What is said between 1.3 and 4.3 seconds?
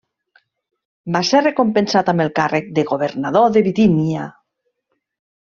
ser recompensat amb el càrrec de governador de Bitínia.